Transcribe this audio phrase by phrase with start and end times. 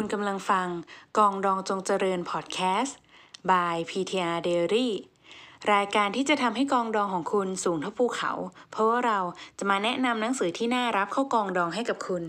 [0.00, 0.68] คุณกำลังฟัง
[1.18, 2.98] กองดองจงเจริญพอดแคสต์
[3.50, 4.88] by PTR Diary
[5.72, 8.32] รายการที่จะทำให้กองดองของคุณสูงเท่าภูเขา
[8.70, 9.18] เพราะว่าเรา
[9.58, 12.22] จะมาแนะนำหนังสือที่น่ารับเข้ากองดองให้กับคุณ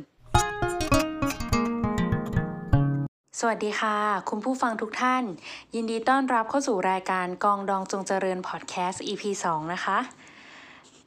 [3.40, 3.98] สวัสดีค่ะ
[4.30, 5.24] คุณผู้ฟังทุกท่าน
[5.76, 9.98] ยินดีต้อนรับเข้าสู่รายการกองดองจงเจริญพอดแคสต์ EP 2 นะคะ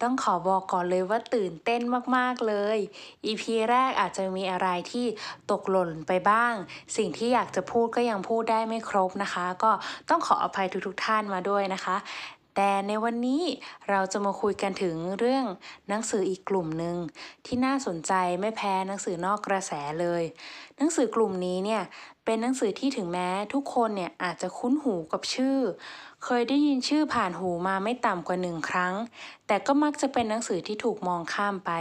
[0.03, 1.81] ต้องขอบอกก่อนเลยว่าตื่นเต้น
[2.17, 2.79] มากๆเลย
[3.27, 5.07] EP แรกอาจจะมีอะไรที่
[5.51, 6.55] ตกหล่นไปบ้าง
[6.97, 9.71] สิ่งที่อยากจะพูดก็ยังพูดได้ไม่ครบนะคะ ก็
[10.09, 11.97] ต้องขออภัยทุกๆท่านมาด้วยนะคะ
[12.57, 13.43] แต่ในวันนี้
[13.91, 15.45] เราจะมาคุยกันถึงเรื่อง
[15.89, 16.97] หนังสืออีกกลุ่มหนึ่ง
[17.47, 20.23] ที่น่าสนใจไม่แพ้หนังสือนอกกระแสเลย
[20.77, 21.83] หนังสือกลุ่มนี้เนี่ย
[22.25, 25.59] เป็นหนังสือที่ถึงแม้ทุกคนเนี่ยอาจจะคุ้นหูกับชื่อ
[26.25, 28.95] เคยได้ยินชื่อผ่านหูมาไม่ต่ำกว่าหนึ่งครั้ง
[29.47, 31.73] แต่ก็มักจะเป็นหนังสือที่ถูกมองข้ามไป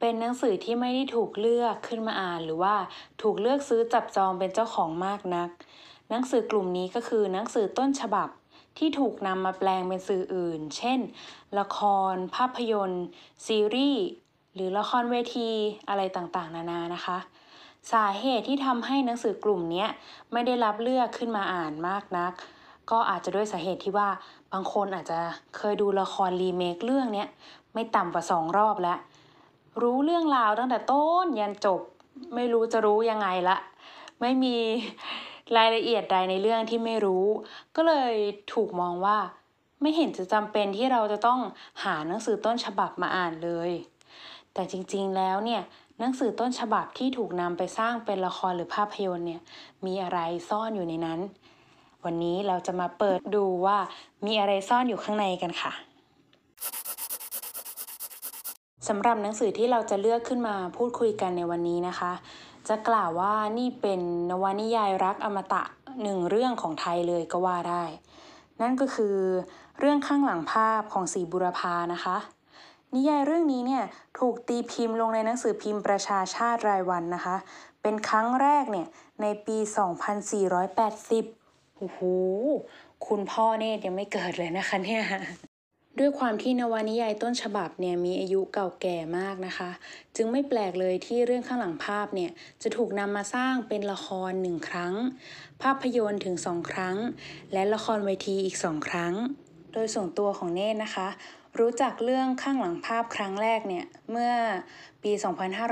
[0.00, 2.74] เป็นหนังสือที่ไม่ได้ถูกเลือกขึ้นมาอ่าน หรือว่า
[3.22, 5.48] ถูกเลือกซื้อจับจองเป็นเจ้าของมากนัก
[6.10, 8.28] หนังสือกลุ่มนี้ก็คือหนังสือต้นฉบับ
[8.78, 11.00] ที่ถูกนำมาแปลงเป็นสื่ออื่น เช่น
[11.58, 11.78] ละค
[12.12, 13.04] ร ภาพยนตร์
[13.46, 14.04] ซีรีส์
[14.54, 15.50] หรือละครเวที
[15.88, 17.18] อะไรต่างๆ นานานะคะ
[17.92, 19.86] สาเหตุที่ทำให้หนังสือกลุ่มนี้
[20.32, 22.32] ไม่ได้รับเลือกขึ้นมาอ่านมากนัก
[22.92, 24.08] ก็อาจจะด้วยสาเหตุที่ว่า
[24.52, 25.18] บางคนอาจจะ
[25.56, 27.24] เคยดูละครรีเมคเรื่องนี้
[27.74, 28.98] ไม่ต่ำกว่าสองรอบแล้ว
[29.82, 31.80] รู้เรื่องราวตั้งแต่ต้นยันจบ
[32.34, 33.56] ไม่รู้จะรู้ยังไงละ
[34.20, 34.56] ไม่มี
[35.56, 37.26] รายละเอียดใดในเรื่องที่ไม่รู้
[37.76, 38.14] ก็เลย
[38.52, 39.18] ถูกมองว่า
[39.80, 41.40] ไม่เห็นจะจำเป็นที่เราจะต้อง
[41.84, 43.70] หาหนังสือต้นฉบับมาอ่านเลย
[44.54, 45.62] แต่จริงๆแล้วเนี่ย
[45.98, 49.40] หนังสือต้นฉบับที่ถูกนำไปสร้างเป็นละครหรือภาพยนตร์เนี่ย
[49.86, 51.20] มีอะไรซ่อนอยู่ในนั้น
[52.04, 53.78] วันนี้เราจะมาเปิดดูว่า
[54.26, 55.72] มีอะไรซ่อนอยู่ข้างในกันค่ะ
[58.88, 62.12] สำหรับหนังสือที่เราจะเลือกขึ้นมาพูดคุยกันในวันนี้นะคะ
[62.68, 65.62] จะกล่าวว่านี่เป็นนวนิยายรักอมตะ
[66.02, 67.84] หนึ่งเรื่องของไทยเลยก็ว่าได้
[68.60, 69.16] นั่นก็คือ
[69.78, 72.16] เรื่องข้างหลังภาพของสีบุรพานะคะ
[72.94, 73.84] นิยายเรื่องนี้เนี่ย
[74.18, 77.36] ถูกตีพิมพ์ลงในหนังสือพิมพ์ประชาชาติรายวันนะคะ
[77.82, 78.86] เป็นครั้งแรกเนี่ย
[79.22, 81.41] ในปี 2480
[81.82, 82.00] โอ้โห
[83.06, 85.02] คุณพ่อเนี่ยยังไม่เกิดเลยนะคะเนี่ย
[85.98, 89.70] ด้วยความที่นวนิยายต้นฉบับเนี่ยมีอายุเก่าแก่มากนะคะ
[90.16, 92.30] จึงไม่แปลกเลยที่เรื่องข้างหลังภาพเนี่ย
[92.62, 94.94] จะถูกนำมาสร้างเป็นละครหนึ่งครั้ง
[95.62, 96.96] ภาพยนตร์ถึงสองครั้ง
[97.52, 99.14] และละครเวทีอีกสองครั้ง
[99.72, 101.08] โดยส่วนตัวของเนตรนะคะ
[101.58, 104.32] รู้จักเรื่องข้างหลังภาพครั้งแรกเนี่ยเมื่อ
[105.02, 105.12] ปี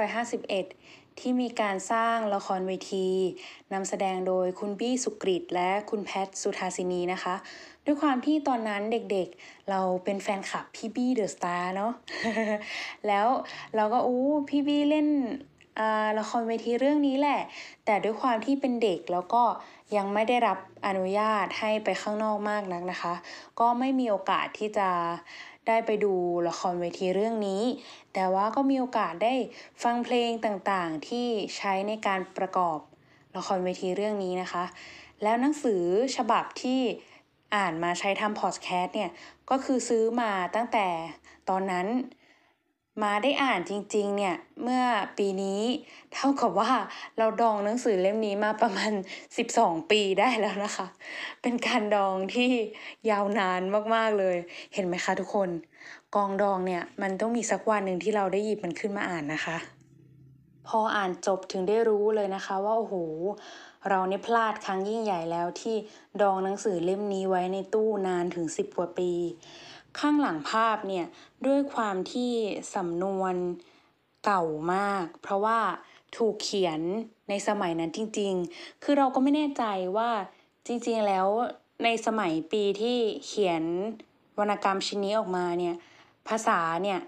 [0.04, 3.08] 2551 ที่มีการสร้างละครเวที
[3.72, 7.34] นำแสดงโดยคุณบี้สุกริตและคุณแพทสุธาสินีนะคะ
[7.84, 11.92] ด้วยความที่ตอนนั้นเด็กๆเราเป็นแฟนคลับพี่บี้เดอะสตาร์เนาะ
[13.06, 13.26] แล้ว
[13.76, 15.08] เราก็อู้พี่บี้เล่น
[16.18, 17.40] ละครเวทีเรื่องนี้แหละ
[17.84, 19.42] แต่ด้วยความที่เป็นเด็กแล้วก็
[19.96, 23.14] ยังไม่ได้รับอนุญาตให้ไปข้างนอกมากนักนะคะ
[23.60, 24.88] ก็ไม่มีโอกาสที่จะ
[25.66, 26.14] ได้ไปดู
[26.48, 27.62] ละครเวทีเรื่องนี้
[28.14, 29.34] แต่ว่าก็มีโอกาสได้
[29.82, 32.78] ฟังเพลงต่างๆ ที่ใช้ในการประกอบ
[33.36, 34.64] ละครเวทีเรื่องนี้นะคะ
[35.22, 35.82] แล้วหนังสือ
[36.16, 36.80] ฉบับที่
[37.54, 39.10] อ่านมาใช้ทำพอดแคสต์เนี่ย
[39.50, 40.86] ก็คือซื้อมาตั้งแต่
[41.48, 41.86] ตอนนั้น
[43.02, 44.82] มาได้อ่านจริงๆเนี่ยเมื่อ
[45.18, 45.60] ปีนี้
[46.14, 46.70] เท่ากับว่า
[47.18, 48.92] เราดองหนังสือเล่มนี้มาประมาณ
[49.40, 50.86] 12 ปีได้แล้วนะคะ
[51.42, 52.50] เป็นการดองที่
[53.10, 53.60] ยาวนาน
[53.94, 54.36] มากๆเลย
[54.74, 55.50] เห็นไหมคะทุกคน
[56.14, 59.56] กองดองเนี่ยมันต้องมีสักวันหนึ่งที่เราได้หยิบมันขึ้นมาอ่านนะคะ
[60.68, 62.94] พออ่านจบถึงได้รู้เลยนะคะว่าโอ้โห
[63.88, 65.76] เราเนี่ยพลาดครั้งยิ่งใหญ่แล้วที่
[66.22, 69.10] ดองหนังสือเล่มนี้ไว้ในตู้นานถึงสิบกว่าปี
[69.98, 71.06] ข้างหลังภาพเนี่ย
[71.46, 72.32] ด้วยความที่
[72.74, 73.34] สำนวน
[74.24, 75.58] เก่ามาก เพราะว่า
[76.16, 76.80] ถูกเขียน
[77.28, 79.64] ในสมัยนั้นจริง ๆ คือเราก็ไม่แน่ใจ
[79.96, 80.10] ว่า
[80.66, 81.26] จริงๆแล้ว
[81.84, 83.62] ในสมัยปีที่เขียน
[84.38, 85.74] วรรณกรรมชิ้นนี้ออกมาเนี่ย
[86.28, 87.00] ภาษาเนี่ย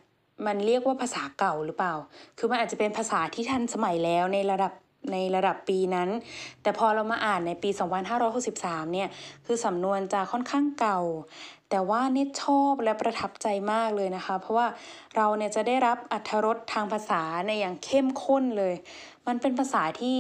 [0.47, 1.95] มันเรียกว่าภาษาเก่าหรือเปล่า
[2.39, 4.73] คือมันอาจจะเป็นภาษาที่ทันสมัยแล้วในระดับ
[5.11, 6.09] ในระดับปีนั้น
[6.63, 7.71] แต่พอเรามาอ่านในปี
[8.31, 9.09] 2563 เนี่ย
[9.47, 11.01] คือสำนวนจะค่อนข้างเก่า
[11.71, 14.67] แต่ว่าเนตชอบและประทับใจมากเลยนะคะ เพราะว่า
[15.17, 18.75] เราเนี่ยจะได้รับอัธรสทางภาษาในอย่างเข้มข้นเลย
[19.27, 20.19] มันเป็นภาษาที่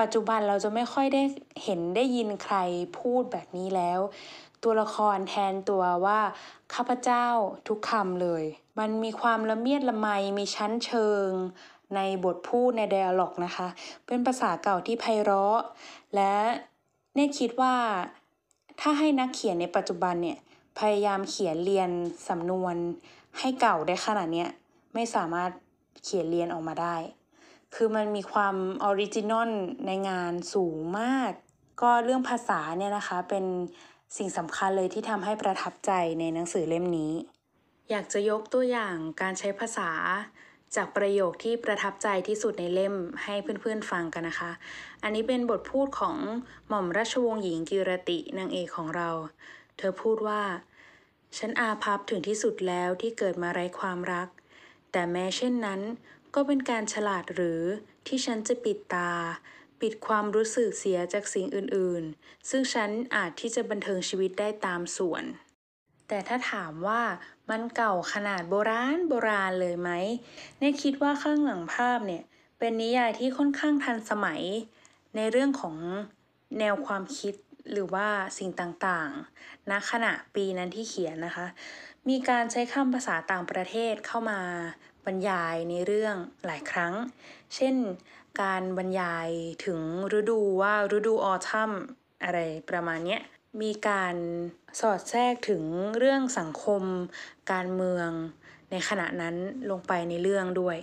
[0.00, 1.22] ปัจจุบันเราจะไม่ค่อยได้
[1.64, 2.56] เห็นได้ยินใคร
[2.98, 4.00] พูดแบบนี้แล้ว
[4.62, 6.20] ตัวละครแทนตัวว่า
[6.74, 7.26] ข้าพเจ้า
[7.68, 8.44] ทุกคำเลย
[8.78, 10.08] มันมีความละเมียดละไม
[10.38, 11.28] มีชั้นเชิง
[11.96, 13.68] ในบทพูดใน dialog นะคะ
[14.06, 15.60] เป็นภาษาเก่าที่ไพเราะ
[16.14, 16.34] และ
[17.14, 17.74] เน่คิดว่า
[18.80, 20.38] ถ้าให้นักเขียนในปัจจุบันเนี่ย
[20.78, 21.90] พยายามเขียนเลียน
[22.28, 22.74] สำนวน
[23.38, 24.46] ให้เก่าได้ขนาดเนี้ย
[24.94, 25.50] ไม่สามารถ
[26.04, 26.96] เขียนเลียนออกมาได้
[27.74, 29.50] คือมันมีความ original
[29.86, 31.32] ในงานสูงมาก
[31.82, 33.44] ก็เรื่องภาษาเนี่ยนะคะเป็น
[34.16, 37.12] สิ่งสำคัญเลยที่ทำให้ประทับใจในหนังสือเล่มนี้
[37.90, 39.90] อยากจะยกตัวอย่างการใช้ภาษา
[40.76, 42.94] จากประโยคที่ประทับใจที่สุดในเล่ม
[43.24, 44.52] ให้เพื่อนๆฟังกันนะคะ
[45.02, 46.16] อันนี้เป็นบทพูดของ
[46.68, 49.10] หม่อมราชวงศ์หญิงกิรตินางเอกของเรา
[49.76, 50.42] เธอพูดว่า
[51.38, 54.28] ฉันอาภัพถึงที่สุดแล้วที่เกิดมาไร้ความรัก
[54.92, 55.80] แต่แม้เช่นนั้น
[56.34, 57.62] ก็เป็นการฉลาดหรือ
[58.06, 59.12] ที่ฉันจะปิดตา
[59.80, 65.24] ปิดความรู้สึกเสียจากสิ่งอื่นๆ ซึ่งฉันอาจที่จะบันเทิงชีวิตได้ตามส่วน
[66.08, 67.02] แต่ถ้าถามว่า
[67.50, 69.90] มันเก่าขนาดโบราณโบราณเลยไหม
[70.58, 72.22] เนี่ยคิดว่าข้างหลังภาพเนี่ย
[72.58, 74.42] เป็นนิยายที่ค่อนข้างทันสมัย
[75.16, 75.76] ในเรื่องของ
[76.58, 77.34] แนวความคิด
[77.72, 78.08] หรือว่า
[78.38, 81.46] สิ่งต่างๆณขณะปีนั้นที่เขียนนะคะ
[82.08, 84.40] มีการใช้คำภาษาต่างประเทศเข้ามา
[85.06, 86.14] บรรยายในเรื่อง
[86.46, 86.92] หลายครั้ง
[87.54, 87.74] เช่น
[88.42, 89.28] การบรรยาย
[89.64, 89.80] ถึง
[90.18, 91.70] ฤดูว่าฤดูออทัม
[92.24, 92.38] อะไร
[92.70, 93.20] ประมาณเนี้ย
[93.62, 94.14] มีการ
[94.80, 95.62] สอดแทรกถึง
[95.98, 96.82] เรื่องสังคม
[97.52, 98.10] การเมือง
[98.70, 99.34] ในขณะนั้น
[99.70, 100.78] ลงไปในเรื่องด้วย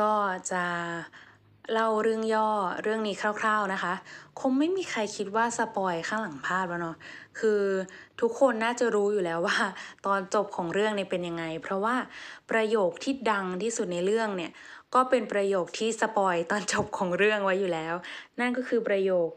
[0.00, 0.12] ก็
[0.52, 0.64] จะ
[1.72, 2.50] เล่าเรื่องย่อ
[2.82, 3.94] เรื่องนี้คร่าว ๆนะคะ
[4.40, 6.96] คงไม่มีใครคิดว่าสปอยข้างหลังภาพแล้วเนาะ
[7.38, 7.60] คือ
[8.20, 9.58] ทุกคนน่าจะรู้อยู่แล้วว่า
[10.06, 11.96] ตอนจบของเรื่องเนี่ยเป็นยังไง เพราะว่า
[12.50, 14.50] ประโยคที่ดังที่สุดในเรื่องเนี่ย
[14.94, 17.94] ก็เป็นประโยคที่สปอยตอนจบของเรื่องไว้อยู่แล้ว
[18.40, 19.28] นั่นก็คือประโยค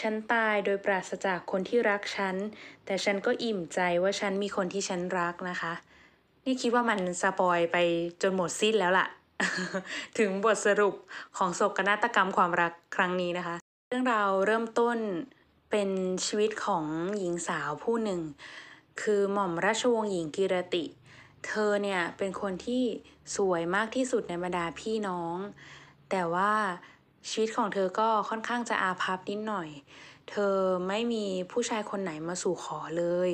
[0.00, 2.36] ฉันตายโดยปราศจากคนที่รักฉัน
[2.84, 5.72] แต่ฉันก็อิ่มใจว่าฉันมีคนที่ฉันรักนะคะ
[6.44, 7.76] นี่คิดว่ามันสปอยไป
[8.22, 9.06] จนหมดสิ้นแล้วล่ะ
[10.18, 10.94] ถึงบทสรุป
[11.36, 13.56] ของโศกนาฏกรรมความรักครั้งนี้นะคะ
[13.88, 14.98] เรื่องราวเริ่มต้น
[15.70, 15.90] เป็น
[16.26, 16.84] ชีวิตของ
[17.18, 18.20] หญิงสาวผู้หนึ่ง
[19.00, 20.84] คือหม่อมราชวงศ์หญิงกิรติ
[21.46, 22.82] เธอเนี่ยเป็นคนที่
[23.36, 25.36] สวยมากที่สุดในบรรดาพี่น้อง
[26.10, 26.52] แต่ว่า
[27.28, 29.68] ชีวิตของเธอก็ค่อนข้างจะอาภัพนิดหน่อย
[30.30, 30.54] เธอ
[30.88, 33.30] ไม่มีผู้ชายคนไหนมาสู่ขอเลย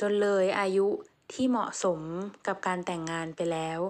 [0.00, 0.88] จนเลยอายุ
[1.32, 2.00] ที่เหมาะสม
[2.46, 3.80] กับการแต่งงานไปแล้ว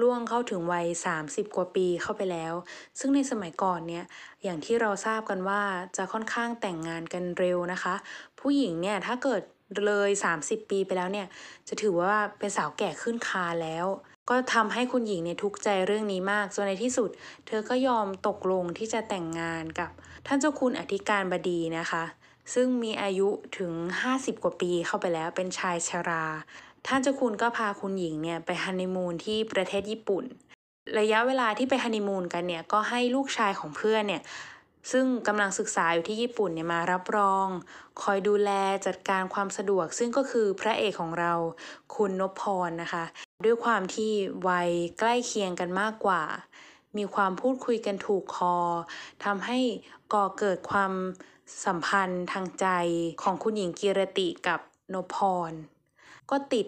[0.00, 0.86] ล่วงเข้าถึงวัย
[1.22, 2.54] 30 กว่าปีเข้าไปแล้ว
[2.98, 4.04] ซึ่งในสมัยก่อนเนี่ย
[4.42, 5.62] อย่างที่เราทราบกันว่า
[5.96, 7.94] จะค่อนข้างแต่งงานกันเร็วนะคะ
[8.40, 9.42] ผู้หญิงเนี่ยถ้าเกิด
[9.86, 11.26] เลย 30 ปีไปแล้วเนี่ย
[11.68, 13.86] จะถือว่าเป็นสาวแก่ขึ้นคาแล้ว
[14.30, 17.10] ก็ทำให้คุณหญิงเนี่ยทุกใจเรื่องนี้มากจนในที่สุด
[17.46, 19.90] เธอก็ยอมตกลงที่จะแต่งงานกับ
[20.26, 22.04] ท่านเจ้าคุณอธิการบดีนะคะ
[22.54, 23.28] ซึ่งมีอายุ
[23.58, 23.72] ถึง
[24.10, 26.24] 50 กว่าปีเข้าไปแล้วเป็นชายชรา
[26.86, 30.24] ท่านเจ้าคุณก็พาคุณหญิงเนี่ยไปฮันนีมูนที่ประเทศญี่ปุ่น
[30.98, 34.22] ระยะเวลาที่ไปฮันนีมูนกันเนี่ยก็ให้ลูกชายของเพื่อนเนี่ย
[34.90, 37.46] ซึ่งกำลังศึกษาอยู่ที่ญี่ปุ่นเนี่ยมารับรอง
[38.02, 38.50] คอยดูแล
[38.86, 41.32] จัดการความสะดวก ซึ่งก็คือพระเอกของเรา
[41.94, 43.04] คุณนพพรนะคะ
[43.44, 44.12] ด้วยความที่
[44.48, 46.22] วัยใกล้เคียงกันมากกว่า
[46.96, 48.56] มีความพูดคุยกันถูกคอ
[49.24, 49.58] ทำให้
[50.12, 50.92] ก่อเกิดความ
[51.64, 52.66] สัมพันธ์ทางใจ
[53.22, 54.60] ของคุณหญิงกิรติกับ
[54.94, 55.16] นพพ
[55.50, 55.52] ร
[56.30, 56.66] ก็ติด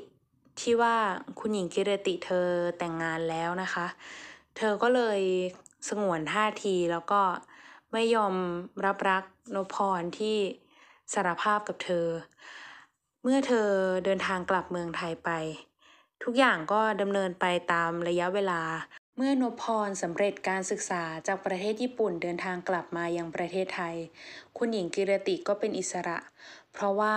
[0.61, 0.97] ที่ว่า
[1.39, 2.49] คุณหญิงกิรติเธอ
[2.79, 3.87] แต่งงานแล้วนะคะ
[4.57, 5.21] เธอก็เลย
[5.89, 7.21] สงวนท่าทีแล้วก็
[7.93, 8.35] ไม่ยอม
[8.85, 9.25] รับรัก
[9.55, 10.37] นพพรที่
[11.13, 12.07] สารภาพกับเธอ
[13.23, 13.69] เมื่อเธอ
[14.05, 15.31] เดินทางกลับเมืองไทยไป
[16.23, 18.63] ทุกอย่างก็ดำเนินไปตามระยะเวลา
[19.17, 23.97] เมื่อนพพรสำเร็จการศึกษาจากประเทศญี่ปุ่นเดินทางกลับมายังประเทศไทย
[24.57, 26.19] คุณหญิงกิรติก็เป็นอิสระ
[26.73, 27.15] เพราะว่า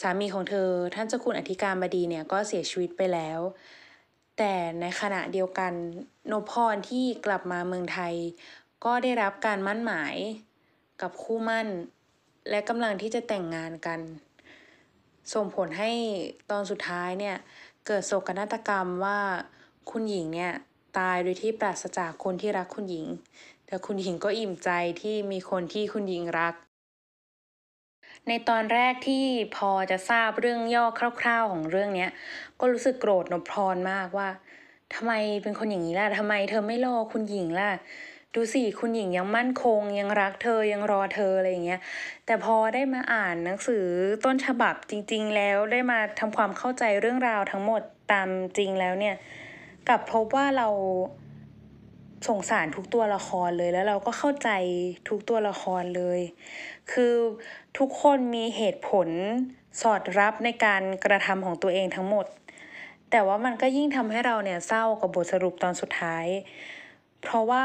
[0.00, 3.40] สามีของเธอท่านเจ้าคุณอธิการบดีเนี่ยก็เสียชีวิตไปแล้ว
[4.38, 5.72] แต่ในขณะเดียวกัน
[6.30, 8.14] นพพรที่กลับมาเมืองไทย
[8.84, 10.14] ก็ได้รับการมั่นหมาย
[11.02, 11.66] กับคู่มั่น
[12.50, 14.00] และกำลังที่จะแต่งงานกัน
[15.34, 15.92] ส่งผลให้
[16.50, 17.36] ตอนสุดท้ายเนี่ย
[17.86, 19.18] เกิดโศกนาฏกรรมว่า
[19.90, 20.52] คุณหญิงเนี่ย
[20.98, 23.06] ตายโดยที่ปราศจากคนที่รักคุณหญิง
[23.66, 24.70] แต่คุณหญิงก็อิ่มใจ
[25.00, 26.54] ที่มีคนที่คุณหญิงรัก
[28.28, 29.24] ในตอนแรกที่
[29.56, 30.84] พอจะทราบเรื่องย่อ
[31.20, 32.10] คร่าว ๆของเรื่องเนี้ย
[32.60, 34.28] ก็รู้สึกโกรธนพพรมากว่า
[34.94, 35.12] ทำไม
[35.42, 37.70] เป็นคนอย่างนี้ล่ะทำไมเธอไม่รอคุณหญิงล่ะ
[38.34, 41.80] ดูสิคุณหญิงยังมั่นคง ยังรักเธอยังรอเธออะไรอย่างเงี้ย
[42.26, 43.84] แต่พอได้มาอ่านหนังสือ
[44.24, 49.14] ต้นฉบับจริง ๆ แล้วได้มาทำความเข้าใจเรื่องราวทั้งหมดตามจริงแล้วเนี่ย
[49.88, 50.68] กลับพบว่าเรา
[52.28, 54.50] สงสารทุกตัวละครเลยแล้วเราก็เข้าใจ
[55.08, 56.20] ทุกตัวละครเลย
[56.92, 57.14] คือ
[57.78, 59.08] ทุกคนมีเหตุผล
[59.82, 62.26] สอดรับในการกระทำของตัวเองทั้งหมด
[63.10, 66.26] แต่ว่ามันก็ยิ่งทำให้เราเนี่ยเศร้ากับบทสรุปตอนสุดท้าย
[67.22, 67.64] เพราะว่า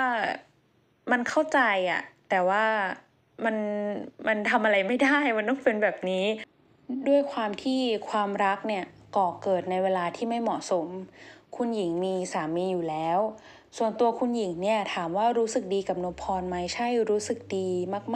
[1.11, 1.59] มันเข้าใจ
[1.91, 2.65] อะแต่ว่า
[3.45, 3.55] มัน
[4.27, 6.25] มันทำอะไรไม่ได้มันต้องเป็นแบบนี้
[7.07, 8.85] ด้วยความที่ความรักเนี่ย
[9.17, 10.87] ก่อเกิดในเวลาที่ไม่เหมาะสม
[11.55, 13.19] คุณหญิงมีสามีอยู่แล้ว
[13.77, 17.67] ส่วนตัวคุณหญิงเนี่ยถามว่ารู้สึกดีกับนพพรไหมใช่รู้สึกดี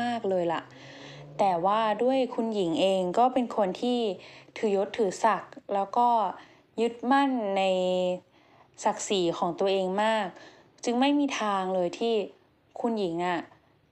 [0.02, 0.62] มาก ๆเลยล่ะ
[1.40, 4.00] แต่ว่าด้วยคุณหญิงเองก็เป็นคนที่
[4.58, 6.08] ถือยศถือศักดิ์แล้วก็
[6.82, 7.64] ยึดมั่นใน
[8.84, 10.28] ศักดิ์ศรีของตัวเองมาก
[10.84, 12.14] จึงไม่มีทางเลยที่
[12.80, 13.40] คุณหญิงอะ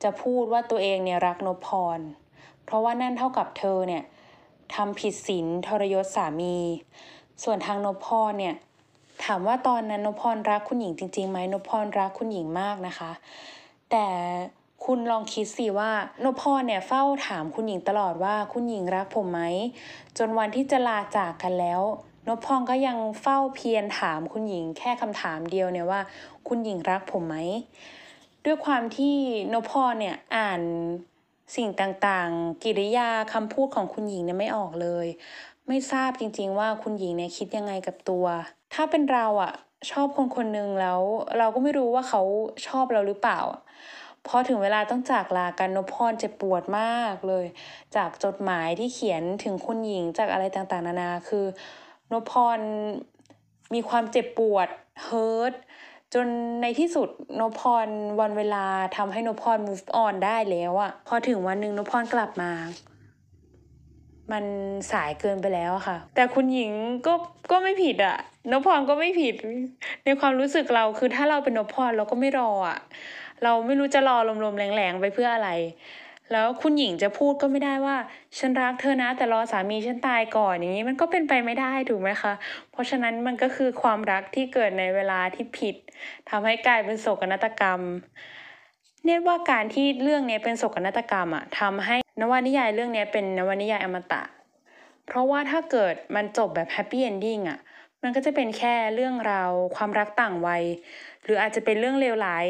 [0.04, 2.00] จะพูดว่าตัวเองเนี่ยรักนพพร
[2.66, 4.04] เพราะว่านั่นเท่ากับเธอเนี่ย
[4.76, 6.58] ทำผิดศีลทรยศสามี
[7.44, 8.56] ส่วนทางนพพรเนี่ย
[9.24, 13.12] ถามว่าตอนนั้นนพพรรักคุณหญิงจริงๆไหมนพพรรักคุณหญิงมากนะคะ
[13.92, 14.08] แต่
[14.86, 15.92] คุณลองคิดสิว่า
[16.24, 19.42] นพพรเนี่ยเฝ้าถามคุณหญิงตลอดว่าคุณหญิงรักผมไหม
[20.18, 21.82] จนวันที่จะลาจากกันแล้ว
[22.28, 26.02] นพพรก็ยังเฝ้าเพียรถามคุณหญิงแค่คำถามเดียวเนี่ยว่า
[26.48, 27.36] คุณหญิงรักผมไหม
[28.46, 29.16] ด้วยความที่
[29.54, 30.62] นพพรเนี่ยอ่าน
[31.56, 35.08] สิ่งต่างๆ กิริยาคำพูดของคุณหญิงเนี่ยไม่ออกเลย
[35.68, 38.26] ไม่ทราบจริงๆว่าคุณหญิงเนี่ยคิดยังไงกับตัว
[38.74, 39.54] ถ้าเป็นเราอะ
[39.92, 41.02] ชอบคนคนหนึ่งแล้ว
[41.38, 42.22] เราก็ไม่รู้ว่าเขา
[42.68, 43.40] ชอบเราหรือเปล่า
[44.28, 47.46] พอถึงเวลาต้องจากลากันนพพรเจ็บปวดมากเลย
[47.96, 51.46] จากจดหมายที่เขียนถึงคุณหญิงจากอะไรต่างๆ นานาคือ
[52.12, 52.60] นพพร
[53.74, 54.68] มีความเจ็บปวด
[55.04, 55.54] เฮิร์ต
[56.14, 56.28] จน
[56.62, 57.88] ในที่สุดนพพร
[58.20, 58.66] วันเวลา
[58.98, 62.52] ทำให้นพพร move on ได้แล้วอะพอถึงวันหนึ่งนพพรกลับมา
[64.32, 64.46] มัน
[64.92, 66.72] สายเกินไปแล้วค่ะ แต่คุณหญิง
[67.08, 67.14] ก็
[67.52, 68.18] ก็ไม่ผิดอะ
[68.52, 69.36] นพพรก็ไม่ผิด
[70.06, 72.80] ในความรู้สึกเราคือถ้าเราเป็นนพพรเราก็ไม่รออะ
[73.44, 75.50] เราไม่รู้จะรอลมๆแรงๆไปเพื่ออะไร
[76.32, 77.98] แล้วคุณหญิงจะพูดก็ไม่ได้ว่า
[78.38, 82.34] ฉันรักเธอนะ แต่รอสามีฉันตายก่อนอย่างนี้มันก็เป็นไปไม่ได้ถูกไหมคะ
[82.72, 85.76] เพราะฉะนั้นมันก็คือความรักที่เกิดในเวลาที่ผิด
[86.30, 87.80] ทำให้กลายเป็นโศกนาฏกรรม
[89.06, 94.24] เนี่ยว่าการที่เรื่องนี้เป็นโศกนาฏกรรมอะทำให้นวนิยายเรื่องนี้เป็นนวนิยายอมตะ
[95.06, 97.60] เพราะว่าถ้าเกิดมันจบแบบ happy ending อะ
[98.02, 100.64] มันก็จะเป็นแค่เรื่องราวความรักต่างวัย
[101.24, 102.48] หรืออาจจะเป็นเรื่องเลวร้าย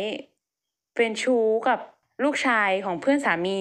[0.95, 1.79] เป็นชู้กับ
[2.23, 3.59] ลูกชายของเพื่อนสามี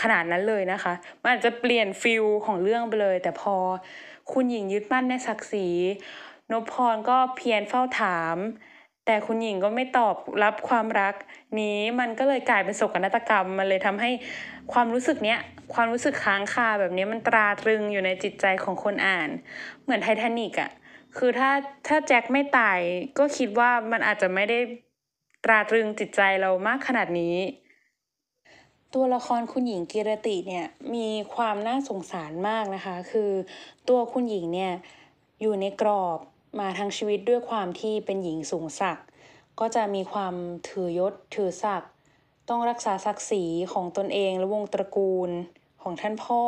[0.00, 3.54] ขนาดนั้นเลยนะคะ มันอาจจะเปลี่ยน feel ของเรื่องไปเลย แต่พอ
[4.32, 5.68] คุณหญิงยึดมั่นในศักดิ์ศรี
[6.52, 8.36] นพพรก็เพียรเฝ้าถาม
[9.06, 11.14] แต่คุณหญิงก็ไม่ตอบรับความรัก
[11.60, 14.10] นี้มันก็เลยกลายเป็นโศกนาฏกรรม มันเลยทำให้
[14.72, 15.40] ความรู้สึกเนี้ย
[15.74, 19.28] ความรู้สึกค้างคาแบบนี้มันตราตรึงอยู่ในจิตใจของคนอ่าน
[19.82, 20.70] เหมือนไททานิกอะ
[21.16, 21.50] คือถ้า
[21.86, 22.78] ถ้าแจ็คไม่ตาย
[23.18, 24.58] ก็คิดว่ามันอาจจะไม่ได้
[25.44, 27.36] ตราตรึงจิตใจเรามากขนาดนี้
[28.94, 33.30] ตัวละครคุณหญิงกิรติเนี่ยมีความน่าสงสารมากนะคะ คือ
[33.88, 34.72] ตัวคุณหญิงเนี่ย
[35.40, 36.18] อยู่ในกรอบ
[36.60, 39.06] มาทั้งชีวิตด้วยความที่เป็นหญิงสูงศักดิ์
[39.60, 40.34] ก็จะมีความ
[40.68, 41.90] ถือยศถือศักดิ์
[42.48, 45.30] ต้องรักษาศักดิ์ศรีของตนเองและวงตระกูล
[45.82, 46.42] ของท่านพ่อ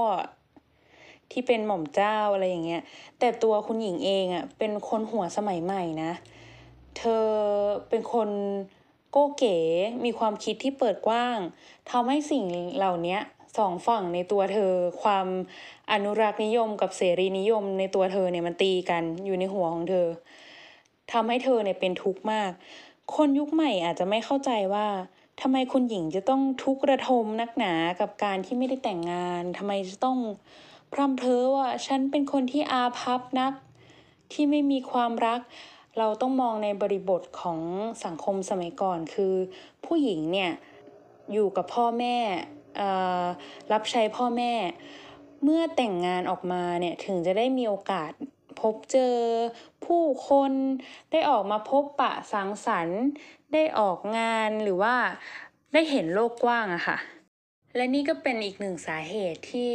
[1.30, 2.82] ที่เป็นหม่อมเจ้าอะไรอย่างเงี้ย
[3.18, 6.12] แต่ตัวคุณหญิงเองอะ่ะเป็นคนหัวสมัยใหม่นะ
[6.98, 7.26] เธอ
[7.88, 8.28] เป็นคน
[9.16, 9.58] โก้เก๋
[10.04, 11.38] มีความคิดที่เปิดกว้าง
[11.90, 12.44] ทำให้สิ่ง
[12.76, 13.18] เหล่านี้
[13.58, 15.26] สองฝั่งในตัวเธอ ความ
[15.92, 20.06] อนุรักษ์นิยมกับเสรีนิยมในตัวเธอเนี่ยมันตีกันอยู่ในหัวของเธอ
[21.12, 22.50] ทำให้เธอเนี่ยเป็นทุกข์มาก
[23.14, 24.86] คนยุคใหม่อาจจะไม่เข้าใจว่า
[25.40, 30.18] ทำไมคุณหญิงจะต้องทุกข์ระทมนักหนากับการที่ไม่ได้แต่งงานทำไมจะต้อง
[30.92, 33.52] พร่ำเพ้อว่าฉันเป็นคนที่อาภัพนัก
[34.32, 35.40] ที่ไม่มีความรัก
[35.98, 37.60] เราต้องมองในบริบทของ
[38.04, 39.34] สังคมสมัยก่อน คือ
[39.84, 40.52] ผู้หญิงเนี่ย
[41.32, 42.16] อยู่กับพ่อแม่
[43.72, 44.52] รับใช้พ่อแม่
[45.42, 48.10] เมื่อแต่งงานออกมาเนี่ยถึงจะได้มีโอกาส
[48.60, 49.16] พบเจอ
[49.86, 50.52] ผู้คน
[51.12, 53.02] ได้ออกมาพบปะสังสรรค์
[53.52, 54.94] ได้ออกงานหรือว่า
[55.72, 56.98] ได้เห็นโลกกว้างอะค่ะ
[57.76, 59.72] และนี่ก็เป็นอีกหนึ่งสาเหตุที่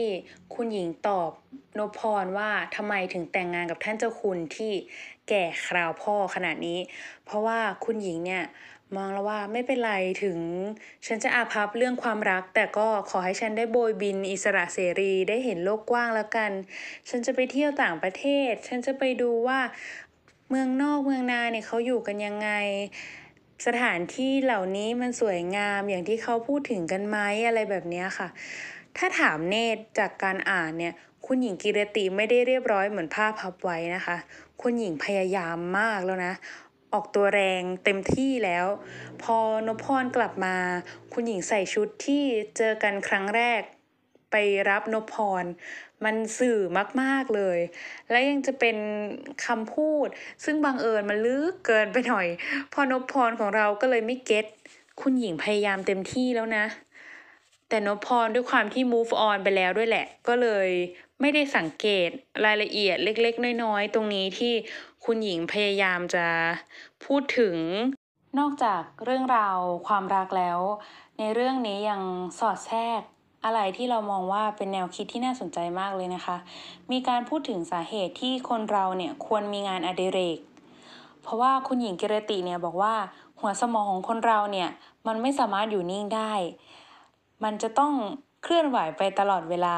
[0.55, 1.31] คุณหญิงตอบ
[1.77, 4.73] นพพรว่าทำไมถึงแต่งงานกับท่านเจ้าคุณที่
[5.29, 6.79] แก่คราวพ่อขนาดนี้
[7.25, 8.43] เพราะว่าคุณหญิงเนี่ย
[8.95, 10.37] มองแล้วว่าไม่เป็นไรถึง
[11.07, 16.51] ฉันจะอาภัพเรื่องความรัก แต่ก็ขอให้ฉันได้โบยบินอิสระเสรีได้เห็นโลกกว้างแล้วกัน
[17.09, 19.59] ฉันจะไปเที่ยวต่างประเทศ ฉันจะไปดูว่า
[20.49, 22.49] เมืองนอกเมืองนาเนี่ยเขาอยู่กันยังไง
[23.65, 28.27] สถานที่เหล่านี้มันสวยงามอย่างที่เขาพูดถึงกันไหมอะไรแบบนี้ค่ะ
[28.97, 30.93] ถ้าถามเนตจากการอ่านเนี่ย
[31.25, 34.17] คุณหญิงกิรติไม่ได้เรียบร้อยเหมือนภาพพับไว้นะคะ
[34.61, 36.33] คุณหญิงพยายามมากแล้วนะ
[36.93, 38.65] ออกตัวแรงเต็มที่แล้ว
[39.23, 39.37] พอ
[39.67, 40.55] นพรกลับมา
[41.13, 42.23] คุณหญิงใส่ชุดที่
[42.57, 43.61] เจอกันครั้งแรก
[44.31, 44.35] ไป
[44.69, 45.43] รับนพร
[46.05, 46.59] มันสื่อ
[47.01, 47.59] มาก ๆเลย
[48.09, 48.77] และยังจะเป็น
[49.45, 50.07] คำพูด
[50.43, 52.27] ซึ่งบังเอิญมันลึกเกินไปหน่อย
[52.73, 54.45] พอนพรของเราก็เลยไม่เก็ต
[55.01, 56.65] คุณหญิงพยายามเต็มที่แล้วนะ
[57.69, 60.69] แต่นพรด้วยความที่ move on ไปแล้วด้วยแหละ ก็เลย
[61.21, 62.09] ไม่ได้สังเกต
[62.45, 64.53] รายละเอียดเล็ก ๆ น้อย ๆ ตรงนี้ที่
[65.05, 66.25] คุณหญิงพยายามจะ
[67.05, 67.55] พูดถึง
[68.39, 69.57] นอกจากเรื่องราว
[69.87, 70.59] ความรักแล้ว
[71.17, 72.01] ในเรื่องนี้ยัง
[72.39, 73.01] สอดแทรก
[73.45, 76.37] อะไรที่เรามองว่าเป็นแนวคิดที่น่าสนใจมากเลยนะคะ
[76.91, 80.39] มีการพูดถึงสาเหตุที่คนเราเนี่ยควรมีงานอดิเรก
[81.21, 82.95] เพราะว่าคุณหญิงกิรติเนี่ยบอกว่า
[83.39, 84.69] หัวสมองของคนเราเนี่ย
[85.07, 86.33] มันไม่สามารถอยู่นิ่งได้
[87.43, 87.93] มันจะต้อง
[88.43, 89.77] เคลื่อนไหวไปตลอดเวลา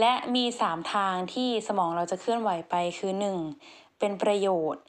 [0.00, 3.12] และมี 3 ทางที่สมองเราจะเคลื่อนไหวไปคือ
[3.56, 3.98] 1.
[3.98, 4.82] เป็นประโยชน์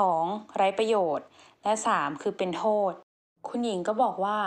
[0.00, 0.56] 2.
[0.56, 1.26] ไร้ประโยชน์
[1.62, 2.22] และ 3.
[2.22, 2.92] คือเป็นโทษ
[3.48, 4.38] คุณหญิงก็บอกว่า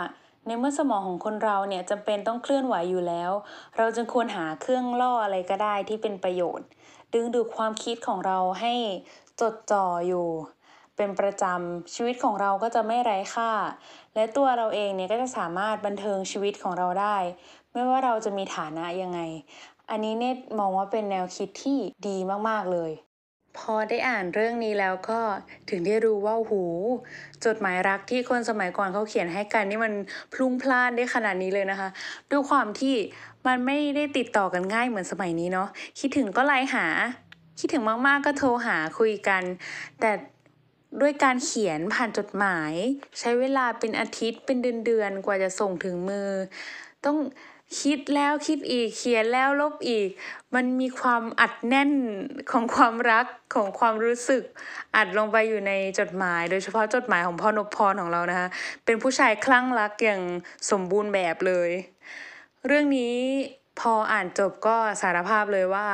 [0.46, 3.32] ในเมื่อสมองของคนเราเนี่ยจำเป็นต้องเคลื่อนไหวอยู่แล้ว
[3.76, 6.66] เราจึงควรหาเครื่องล่ออะไรก็ได้ที่เป็นประโยชน์
[7.14, 8.74] ดึงดูดความคิดของเราให้
[9.40, 10.28] จดจ่ออยู่
[10.96, 13.52] เป็นประจำชีวิตของเราก็จะไม่ไร้ค่า
[14.14, 17.16] และตัวเราเองเนี่ยก็จะสามารถบันเทิงชีวิตของเราได้
[17.72, 19.20] ไม่ว่าเราจะมีฐานะยังไง
[19.90, 22.16] อันนี้เนตมองว่าเป็นแนวคิดที่ดี
[22.48, 22.90] มาก ๆ เลย
[23.58, 25.20] พอได้อ่านเรื่องนี้แล้วก็
[25.70, 26.62] ถึงได้รู้ว่าหู
[27.44, 29.92] จดหมายรักที่คนสมัยก่อนเขาเขียนให้กันนี่มัน
[30.32, 31.88] พลุ่งพล่านได้ขนาดนี้เลยนะคะ
[32.30, 32.94] ด้วยความที่
[33.46, 35.68] มันไม่ได้ติดต่อกันง่ายเหมือนสมัยนี้เนาะ
[36.00, 36.86] คิดถึงก็ไลน์หา
[37.58, 39.42] คิดถึงมากๆก็โทรหาคุยกัน
[40.00, 40.10] แต่
[41.00, 42.72] ด้วยการเขียนผ่านจดหมาย
[43.18, 44.56] ใช้เวลาเป็นอาทิตย์เป็น
[44.86, 46.30] เดือนๆกว่าจะส่งถึงมือ
[47.04, 47.16] ต้อง
[47.80, 50.08] คิดแล้วคิดอีกเขียนแล้วลบอีก
[50.54, 51.92] มันมีความอัดแน่น
[52.52, 54.42] ของความรักของความรู้สึก
[54.96, 58.48] อัดลงไปอยู่ในจดหมาย โดยเฉพาะจดหมายของพ่อนพพรของเรานะคะ
[58.84, 60.22] เป็นผู้ชายคลั่งรักอย่าง
[60.70, 61.70] สมบูรณ์แบบเลย
[62.66, 63.16] เรื่องนี้
[63.80, 65.88] พออ่านจบก็สารภาพเลยว่า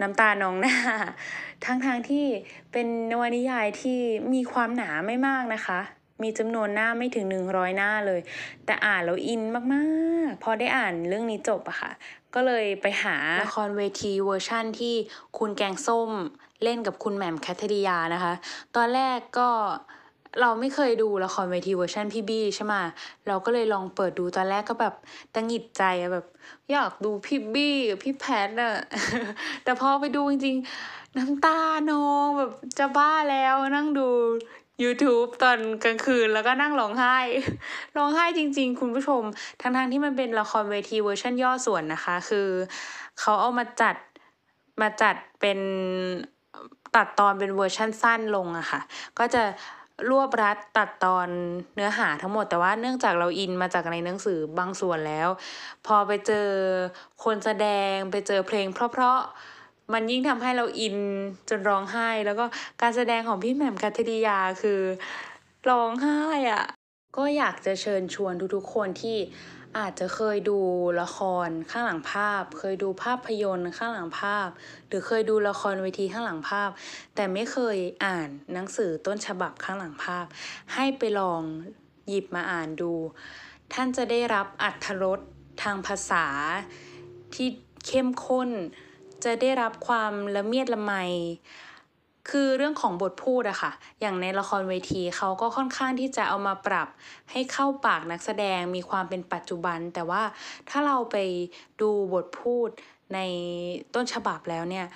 [0.00, 0.76] น้ำตานองหน้า
[1.64, 2.26] ทั้งทางๆที่
[2.72, 3.98] เป็นนวนิยายที่
[4.32, 5.80] มีความหนาไม่มากนะคะ
[6.22, 8.20] มีจำนวนหน้าไม่ถึง 100 หน้าเลย
[8.66, 9.42] แต่อ่านแล้วอิน
[9.74, 9.84] มา
[10.28, 11.90] กๆ พอได้อ่านเรื่องนี้จบอะค่ะ
[12.34, 14.94] ก็เลยไปหาละครเวทีเวอร์ชั่นที่
[15.38, 16.10] คุณแกงส้ม
[16.62, 18.32] เล่นกับคุณแหม่มแคทริยานะคะ
[18.76, 19.50] ตอนแรกก็
[20.40, 22.74] เราไม่เคยดูละครเวทีเวอร์ชันพี่บี้ใช่ไหม
[23.26, 24.94] เราก็เลยลองเปิดดูตอนแรกก็แบบ
[25.34, 26.26] ตะหงิดใจอะแบบ
[26.72, 28.74] อยากดูพี่บี้กับพี่แพทอะ
[29.64, 34.08] แต่พอไปดูจริงๆ น้ำตานองแบบจะบ้าแล้วนั่งดู
[34.82, 37.16] YouTube ตอนกลางคืนแล้วก็นั่งร้องไห้
[37.96, 39.22] ร้องไห้จริง ๆ คุณผู้ชม
[39.60, 42.48] ทั้งๆที่มันเป็นละครเวทีเวอร์ชันย่อส่วนนะคะ คือ
[43.20, 43.96] เขาเอามาจัด
[44.80, 45.58] มาจัดเป็น
[46.96, 48.80] ตัดตอนเป็นเวอร์ชันสั้นลงอะค่ะ
[49.18, 49.42] ก็จะ
[50.10, 51.28] รวบรัดตัดตอน
[51.74, 55.28] เนื้อหาทั้งหมดแต่ว่าเนื่องจากเราอินมาจากในหนังสือบางส่วนแล้ว
[55.86, 56.48] พอไปเจอ
[57.24, 59.53] คนแสดงไปเจอเพลงเพราะๆ
[59.92, 60.96] มันยิ่งทำให้เราอิน
[61.48, 62.44] จนร้องไห้ แล้วก็
[62.82, 64.80] การแสดงของพี่แหม่มกัทริยาคือ
[65.70, 66.20] ร้องไห้
[66.52, 66.64] อะ
[67.16, 69.18] ก็อยากจะเชิญชวนทุกๆคนที่
[69.78, 70.58] อาจจะเคยดู
[71.02, 74.48] ละครข้างหลังภาพ เคยดูภาพยนตร์ข้างหลังภาพ
[74.88, 76.70] หรือเคยดูละครเวทีข้างหลังภาพ
[77.14, 80.26] แต่ไม่เคยอ่านหนังสือต้นฉบับข้างหลังภาพ
[80.74, 81.42] ให้ไปลอง
[82.08, 82.92] หยิบมาอ่านดู
[83.72, 85.20] ท่านจะได้รับอัธรส
[85.62, 86.26] ทางภาษา
[87.34, 87.48] ที่
[87.86, 88.50] เข้มข้น
[89.24, 90.92] จะได้รับความละเมียดละไม
[92.30, 96.88] คือเรื่องของบทพูดอะค่ะ อย่างในละครเวทีเขาก็ค่อนข้างที่จะเอามาปรับ
[97.30, 100.22] ให้เข้าปากนักแสดงมีความเป็นปัจจุบัน แต่ว่า
[100.68, 101.16] ถ้าเราไป
[101.80, 102.68] ดูบทพูด
[103.14, 103.18] ใน
[103.94, 104.86] ต้นฉบับแล้วเนี่ย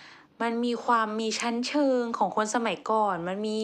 [0.43, 3.57] มันมีความมีชั้นเชิงของคนสมัยก่อน มันมี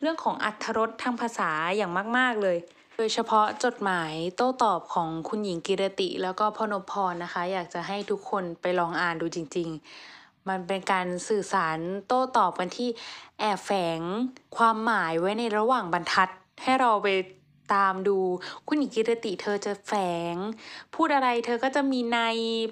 [0.00, 2.56] เรื่องของอัธรสทางภาษาอย่างมาก ๆเลย
[3.00, 9.68] ดยเฉพาะจดหมายโต้ตอบของคุณหญิงกิรติ แล้วก็พ่อนพพรนะคะ อยากจะให้ทุกคนไปลองอ่านดูจริง
[10.08, 12.88] ๆ มันเป็นการสื่อสารโต้ตอบกันที่
[13.40, 14.00] แอบแฝง
[14.56, 16.28] ความหมายไว้ในระหว่างบรรทัด
[16.62, 17.08] ให้เราไป
[17.74, 18.18] ตามดู
[18.68, 19.92] คุณหญิงกิรติเธอจะแฝ
[20.34, 20.36] ง
[20.94, 22.18] พูดอะไรเธอก็จะมีใน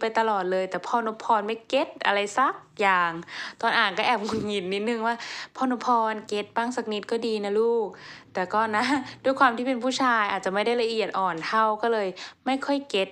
[0.00, 3.12] ไปตลอดเลย แต่พ่อนพพรไม่เก็ตอะไรสักอย่าง
[3.60, 5.14] ตอนอ่านก็แอบหงุดหงิดนิดนึงว่า
[5.56, 7.88] พ่อนพพรเก็ตบ้างสักนิดก็ดีนะลูก
[8.34, 8.84] แต่ก็นะ
[9.24, 12.08] ด้วยความที่เป็นผู้ชายอาจจะไม่ได้ละเอียดอ่อนเท่าก็เลย
[12.46, 13.08] ไม่ค่อยเก็ต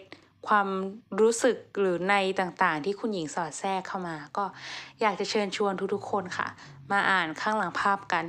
[0.48, 0.68] ความ
[1.20, 4.44] รู้สึกหรือในต่างๆ ที่คุณหญิงสอดแทรกเข้ามา ก็
[5.00, 6.48] อยากจะเชิญชวนทุกๆคนค่ะ
[6.90, 8.24] มาอ่านข้างหลังภาพกัน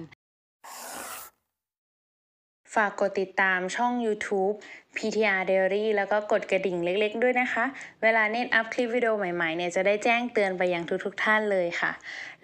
[2.78, 4.56] ฝากกดติดตามช่อง YouTube
[4.98, 7.66] PTR Diary แล้วก็กดกระดิ่งเล็กๆ ด้วยนะคะ
[8.04, 11.92] เวลาเนตอัพคลิปวิดีโอใหม่ๆเนี่ยจะได้แจ้งเตือนไปยังทุกๆท่านเลยค่ะ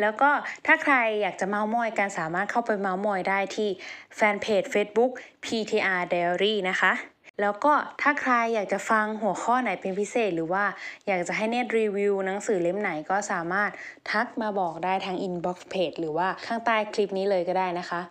[0.02, 0.30] แล้วก็
[0.66, 3.70] ถ้าใครอยากจะเมาส์มอยกันสามารถเข้าไปเมาส์มอยได้ที่
[4.16, 5.12] แฟนเพจ Facebook
[5.46, 10.64] PTR Diary นะคะ แล้วก็ถ้าใครอยากจะฟังหัวข้อไหนเป็นพิเศษ หรือว่า
[11.08, 13.70] อยากจะให้เนตรีวิวหนังสือเล่มไหนก็สามารถ
[14.12, 18.02] ทักมาบอกได้ทาง inbox เพจหรือว่าข้างใต้คลิปนี้เลยก็ได้นะคะ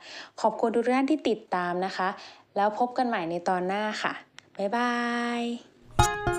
[0.40, 2.08] ขอบคุณทุกท่านที่ติดตามนะคะ
[2.56, 4.12] แล้วพบกันใหม่ในตอนหน้าค่ะ
[4.58, 4.92] บ๊ายบา
[5.40, 6.31] ย